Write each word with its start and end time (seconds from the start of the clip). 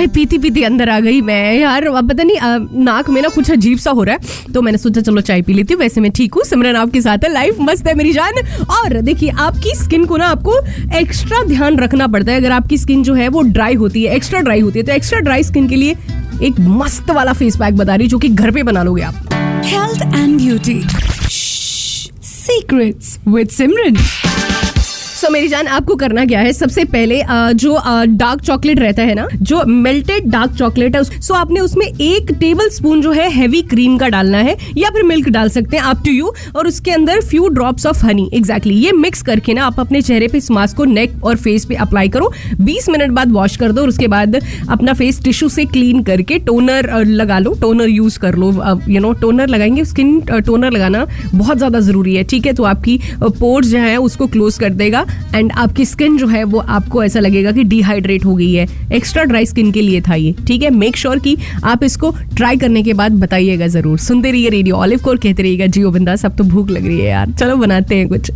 चाय 0.00 0.06
पीती 0.08 0.36
पीती 0.38 0.62
अंदर 0.64 0.88
आ 0.88 0.98
गई 1.00 1.20
मैं, 1.20 1.54
यार, 1.54 1.86
अब 1.86 2.08
पता 2.10 2.22
नहीं 2.22 2.84
नाक 2.84 3.08
में 3.10 3.20
ना 3.22 3.28
कुछ 3.28 3.50
अजीब 3.50 3.78
सा 3.78 3.90
हो 3.90 4.02
रहा 4.02 4.14
है 4.14 4.52
तो 4.52 4.62
मैंने 4.62 4.78
सोचा, 4.78 5.00
चलो 5.00 5.20
चाय 5.20 5.42
पी 5.42 5.52
लेती 5.54 5.74
हूँ, 5.74 5.80
वैसे 5.80 6.00
मैं 6.00 6.10
ठीक 6.16 6.34
हूँ, 6.34 6.44
सिमरन 6.44 6.76
आपके 6.76 7.00
साथ 7.02 7.24
है 7.24 7.32
लाइफ 7.32 7.56
मस्त 7.60 7.86
है 7.88 7.94
मेरी 7.94 8.12
जान 8.12 8.38
और 8.70 9.00
देखिए, 9.00 9.30
आपकी 9.30 9.74
स्किन 9.76 10.04
को 10.06 10.16
ना 10.16 10.26
आपको 10.26 10.56
एक्स्ट्रा 10.98 11.42
ध्यान 11.48 11.78
रखना 11.78 12.06
पड़ता 12.06 12.32
है, 12.32 12.38
अगर 12.38 12.52
आपकी 12.52 12.78
स्किन 12.78 13.02
जो 13.02 13.14
है 13.14 13.28
वो 13.28 13.42
ड्राई 13.50 13.74
होती 13.74 14.04
है 14.04 14.14
एक्स्ट्रा 14.16 14.40
ड्राई 14.40 14.60
होती 14.60 14.78
है 14.78 14.84
तो 14.86 14.92
एक्स्ट्रा 14.92 15.20
ड्राई 15.20 15.42
स्किन 15.42 15.68
के 15.68 15.76
लिए 15.76 15.96
एक 16.42 16.60
मस्त 16.60 17.10
वाला 17.10 17.32
फेस 17.32 17.56
पैक 17.56 17.76
बता 17.76 17.94
रही 17.94 18.08
जो 18.08 18.18
कि 18.18 18.28
घर 18.28 18.50
पे 18.50 18.62
बना 18.62 18.82
लोगे 18.82 19.02
आप 19.02 19.14
Health 19.66 20.02
and 20.14 20.40
beauty. 20.40 20.80
Shh. 21.28 22.08
Secrets 22.22 23.18
with 23.26 23.52
सो 25.20 25.28
मेरी 25.30 25.48
जान, 25.48 25.66
आपको 25.68 25.94
करना 25.96 26.24
क्या 26.24 26.40
है? 26.40 26.52
सबसे 26.52 26.84
पहले 26.84 27.20
जो 27.54 27.76
डार्क 28.10 28.40
चॉकलेट 28.42 28.78
रहता 28.80 29.02
है 29.02 29.14
ना, 29.14 29.26
जो 29.34 29.64
मेल्टेड 29.66 30.28
डार्क 30.30 30.52
चॉकलेट 30.58 30.94
है 30.96 31.02
सो 31.04 31.34
आपने 31.34 31.60
उसमें 31.60 31.86
एक 31.86 32.30
टेबल 32.40 32.68
स्पून 32.70 33.00
जो 33.02 33.10
है 33.12 33.28
हैवी 33.30 33.60
क्रीम 33.62 33.96
का 33.98 34.08
डालना 34.08 34.38
है, 34.38 34.56
या 34.76 34.90
फिर 34.90 35.02
मिल्क 35.02 35.28
डाल 35.28 35.48
सकते 35.48 35.76
हैं 35.76 35.82
आप 35.84 36.02
टू 36.04 36.12
यू 36.12 36.32
और 36.56 36.66
उसके 36.66 36.90
अंदर 36.90 37.20
few 37.22 37.48
drops 37.48 37.86
of 37.86 38.04
honey 38.06 38.28
exactly 38.34 38.74
ये 38.76 38.92
मिक्स 38.92 39.22
करके 39.22 39.54
ना, 39.54 39.64
आप 39.64 39.80
अपने 39.80 40.02
चेहरे 40.02 40.28
पे 40.28 40.38
इस 40.38 40.50
मास्क 40.50 40.76
को 40.76 40.84
नेक 40.84 41.24
और 41.24 41.36
फेस 41.36 41.64
पे 41.64 41.74
अप्लाई 41.76 42.08
करो 42.08 42.32
20 42.62 42.88
मिनट 42.88 43.10
बाद 43.10 43.32
वॉश 43.32 43.56
कर 43.56 43.72
दो, 43.72 43.82
और 43.82 43.88
उसके 43.88 44.08
बाद 44.08 44.40
अपना 44.70 44.92
फेस 44.92 45.22
टिश्यू 45.24 45.48
से 45.48 45.64
क्लीन 45.66 46.02
करके 46.02 46.38
टोनर 46.40 46.90
लगा 47.04 47.38
लो 47.38 47.54
टोनर 47.60 47.88
यूज़ 47.88 48.18
कर 48.18 48.36
लो 48.36 48.50
यू 48.88 49.00
नो 49.00 49.12
टोनर 49.20 49.48
लगाएँगे 49.48 49.84
स्किन 49.84 50.20
टोनर 50.30 50.70
लगाना 50.70 51.06
बहुत 51.34 51.56
ज़्यादा 51.56 51.80
ज़रूरी 51.80 52.14
है, 52.14 52.24
ठीक 52.24 52.46
है? 52.46 52.52
तो 52.52 52.64
आपकी 52.64 52.98
पोर्स 53.22 53.68
जो 53.68 53.78
है, 53.78 53.96
उसको 53.98 54.26
क्लोज 54.28 54.58
कर 54.58 54.70
देगा 54.74 55.06
एंड 55.34 55.52
आपकी 55.52 55.84
स्किन 55.84 56.16
जो 56.16 56.26
है 56.26 56.42
वो 56.44 56.58
आपको 56.58 57.02
ऐसा 57.04 57.20
लगेगा 57.20 57.52
कि 57.52 57.64
डिहाइड्रेट 57.64 58.24
हो 58.24 58.34
गई 58.34 58.52
है। 58.52 58.66
एक्स्ट्रा 58.92 59.24
ड्राई 59.24 59.46
स्किन 59.46 59.72
के 59.72 59.82
लिए 59.82 60.00
था 60.00 60.14
ये, 60.14 60.34
ठीक 60.46 60.62
है? 60.62 60.70
मेक 60.70 60.96
श्योर 60.96 61.18
कि 61.18 61.36
आप 61.64 61.84
इसको 61.84 62.14
ट्राई 62.36 62.56
करने 62.56 62.82
के 62.82 62.92
बाद 62.92 63.20
बताइएगा 63.20 63.66
ज़रूर। 63.66 63.98
सुनते 63.98 64.30
रहिए 64.30 64.48
रेडियो 64.48 64.76
ऑलिव 64.76 65.00
कोर 65.04 65.16
कहते 65.16 65.42
रहिएगा 65.42 65.66
जियो 65.66 65.90
बिंदा 65.90 66.16
सब 66.16 66.36
तो 66.36 66.44
भूख 66.44 66.70
लग 66.70 66.86
रही 66.86 66.98
है 66.98 67.08
यार। 67.08 67.30
चलो, 67.30 67.56
बनाते 67.56 67.96
हैं 67.96 68.08
कुछ। 68.08 68.30